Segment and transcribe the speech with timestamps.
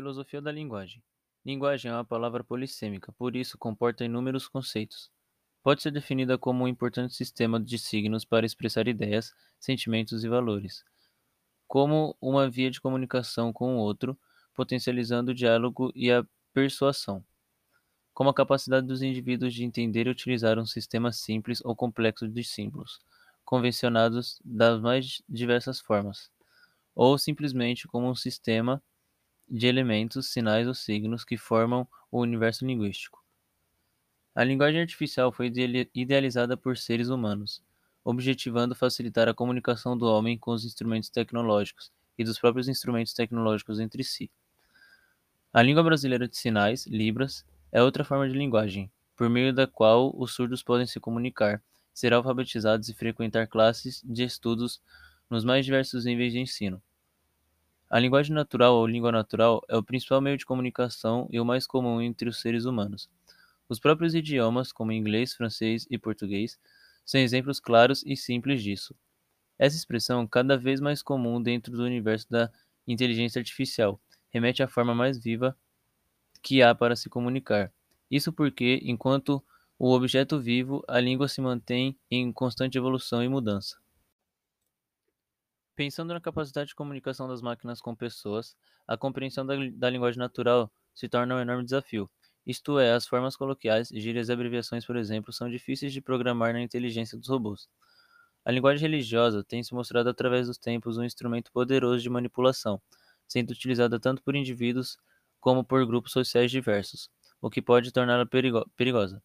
[0.00, 1.02] Filosofia da linguagem.
[1.44, 5.10] Linguagem é uma palavra polissêmica, por isso comporta inúmeros conceitos.
[5.62, 10.82] Pode ser definida como um importante sistema de signos para expressar ideias, sentimentos e valores,
[11.68, 14.18] como uma via de comunicação com o outro,
[14.54, 17.22] potencializando o diálogo e a persuasão,
[18.14, 22.42] como a capacidade dos indivíduos de entender e utilizar um sistema simples ou complexo de
[22.42, 23.02] símbolos,
[23.44, 26.30] convencionados das mais diversas formas,
[26.94, 28.82] ou simplesmente como um sistema
[29.50, 33.22] de elementos, sinais ou signos que formam o universo linguístico.
[34.34, 35.52] A linguagem artificial foi
[35.94, 37.62] idealizada por seres humanos,
[38.04, 43.80] objetivando facilitar a comunicação do homem com os instrumentos tecnológicos e dos próprios instrumentos tecnológicos
[43.80, 44.30] entre si.
[45.52, 50.14] A língua brasileira de sinais, Libras, é outra forma de linguagem, por meio da qual
[50.16, 54.80] os surdos podem se comunicar, ser alfabetizados e frequentar classes de estudos
[55.28, 56.80] nos mais diversos níveis de ensino.
[57.90, 61.66] A linguagem natural ou língua natural é o principal meio de comunicação e o mais
[61.66, 63.10] comum entre os seres humanos.
[63.68, 66.58] Os próprios idiomas, como inglês, francês e português,
[67.04, 68.94] são exemplos claros e simples disso.
[69.58, 72.50] Essa expressão, cada vez mais comum dentro do universo da
[72.86, 75.56] inteligência artificial, remete à forma mais viva
[76.42, 77.72] que há para se comunicar.
[78.10, 79.42] Isso porque, enquanto
[79.78, 83.78] o objeto vivo, a língua se mantém em constante evolução e mudança.
[85.80, 88.54] Pensando na capacidade de comunicação das máquinas com pessoas,
[88.86, 92.10] a compreensão da, da linguagem natural se torna um enorme desafio.
[92.46, 96.60] Isto é, as formas coloquiais, gírias e abreviações, por exemplo, são difíceis de programar na
[96.60, 97.66] inteligência dos robôs.
[98.44, 102.78] A linguagem religiosa tem se mostrado através dos tempos um instrumento poderoso de manipulação,
[103.26, 104.98] sendo utilizada tanto por indivíduos
[105.40, 107.08] como por grupos sociais diversos,
[107.40, 109.22] o que pode torná-la perigo perigosa.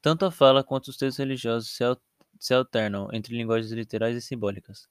[0.00, 2.00] Tanto a fala quanto os textos religiosos se, al
[2.40, 4.88] se alternam entre linguagens literais e simbólicas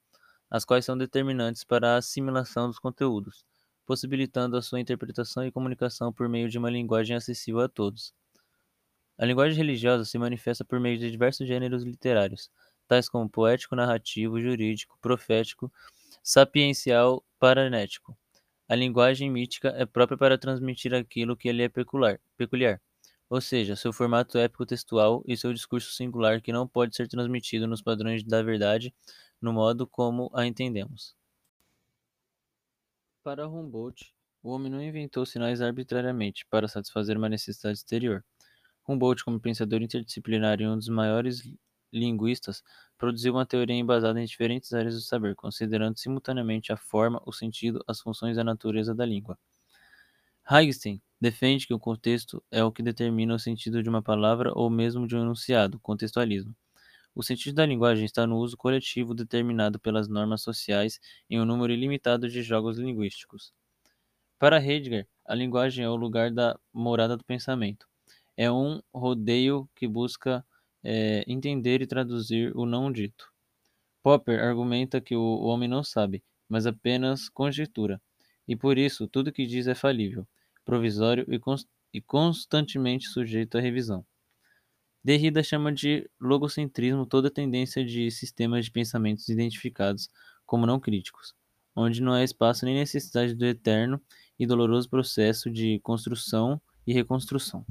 [0.50, 3.46] as quais são determinantes para a assimilação dos conteúdos,
[3.86, 8.14] possibilitando a sua interpretação e comunicação por meio de uma linguagem acessível a todos.
[9.18, 12.52] A linguagem religiosa se manifesta por meio de diversos gêneros literários,
[12.88, 15.72] tais como poético, narrativo, jurídico, profético,
[16.24, 18.18] sapiencial, paranético.
[18.70, 22.82] A linguagem mítica é própria para transmitir aquilo que lhe é peculiar, peculiar,
[23.30, 27.68] ou seja, seu formato épico textual e seu discurso singular que não pode ser transmitido
[27.68, 28.94] nos padrões da verdade
[29.42, 31.16] no modo como a entendemos.
[33.24, 34.12] Para Humboldt,
[34.42, 38.26] o homem não inventou sinais arbitrariamente para satisfazer uma necessidade exterior.
[38.88, 41.44] Humboldt, como pensador interdisciplinar e um dos maiores
[41.94, 42.64] linguistas,
[42.98, 47.84] produziu uma teoria embasada em diferentes áreas do saber, considerando simultaneamente a forma, o sentido,
[47.88, 49.38] as funções e a natureza da língua.
[50.50, 54.70] Wittgenstein defende que o contexto é o que determina o sentido de uma palavra ou
[54.70, 56.56] mesmo de um enunciado, contextualismo.
[57.16, 61.74] O sentido da linguagem está no uso coletivo determinado pelas normas sociais em um número
[61.74, 63.54] ilimitado de jogos linguísticos.
[64.40, 67.88] Para Heidegger, a linguagem é o lugar da morada do pensamento.
[68.36, 70.46] É um rodeio que busca
[70.84, 73.32] é, entender e traduzir o não dito.
[74.04, 78.02] Popper argumenta que o homem não sabe, mas apenas conjectura,
[78.48, 80.28] e por isso tudo que diz é falível,
[80.68, 84.06] provisório e, const e constantemente sujeito à revisão.
[85.02, 90.10] Derrida chama de logocentrismo toda tendência de sistemas de pensamentos identificados
[90.46, 91.34] como não críticos,
[91.74, 94.02] onde não há espaço nem necessidade do eterno
[94.38, 97.66] e doloroso processo de construção e reconstrução.